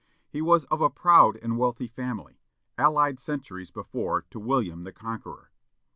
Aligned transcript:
He 0.31 0.41
was 0.41 0.65
of 0.65 0.81
a 0.81 0.89
proud 0.89 1.35
and 1.43 1.59
wealthy 1.59 1.85
family, 1.85 2.41
allied 2.75 3.19
centuries 3.19 3.69
before 3.69 4.23
to 4.31 4.39
William 4.39 4.83
the 4.83 4.91
Conqueror. 4.91 5.51